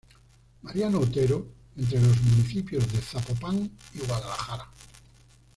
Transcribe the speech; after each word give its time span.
Mariano 0.63 0.99
Otero, 1.01 1.45
entre 1.79 2.01
los 2.01 2.19
municipios 2.23 2.91
de 2.91 3.01
Zapopan 3.03 3.69
y 3.93 3.99
Guadalajara. 3.99 4.67